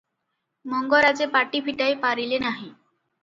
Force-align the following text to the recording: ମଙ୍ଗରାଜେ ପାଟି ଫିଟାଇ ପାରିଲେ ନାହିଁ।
ମଙ୍ଗରାଜେ 0.73 1.27
ପାଟି 1.35 1.61
ଫିଟାଇ 1.69 1.99
ପାରିଲେ 2.07 2.39
ନାହିଁ। 2.47 2.69